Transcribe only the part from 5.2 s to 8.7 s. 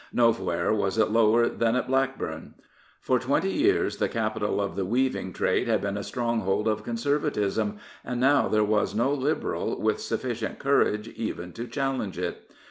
trade had been a stronghold of Conservatism, and now there